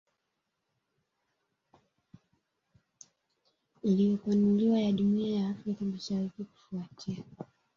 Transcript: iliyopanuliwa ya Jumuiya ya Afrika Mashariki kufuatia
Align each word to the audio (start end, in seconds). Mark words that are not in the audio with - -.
iliyopanuliwa 3.83 4.79
ya 4.79 4.91
Jumuiya 4.91 5.39
ya 5.41 5.49
Afrika 5.49 5.85
Mashariki 5.85 6.43
kufuatia 6.43 7.23